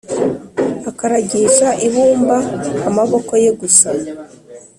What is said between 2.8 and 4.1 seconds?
amaboko ye gusa